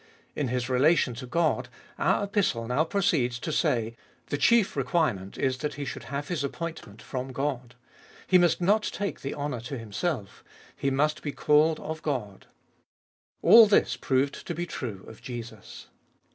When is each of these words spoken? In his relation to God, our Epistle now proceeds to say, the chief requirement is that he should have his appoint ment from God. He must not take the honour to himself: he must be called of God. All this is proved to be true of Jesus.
In 0.35 0.47
his 0.47 0.67
relation 0.67 1.13
to 1.13 1.27
God, 1.27 1.69
our 1.99 2.23
Epistle 2.23 2.65
now 2.67 2.83
proceeds 2.83 3.37
to 3.37 3.51
say, 3.51 3.95
the 4.29 4.37
chief 4.39 4.75
requirement 4.75 5.37
is 5.37 5.59
that 5.59 5.75
he 5.75 5.85
should 5.85 6.05
have 6.05 6.27
his 6.27 6.43
appoint 6.43 6.87
ment 6.87 7.03
from 7.03 7.31
God. 7.31 7.75
He 8.25 8.39
must 8.39 8.59
not 8.59 8.81
take 8.81 9.21
the 9.21 9.35
honour 9.35 9.59
to 9.61 9.77
himself: 9.77 10.43
he 10.75 10.89
must 10.89 11.21
be 11.21 11.31
called 11.31 11.79
of 11.79 12.01
God. 12.01 12.47
All 13.43 13.67
this 13.67 13.89
is 13.89 13.97
proved 13.97 14.47
to 14.47 14.55
be 14.55 14.65
true 14.65 15.05
of 15.07 15.21
Jesus. 15.21 15.89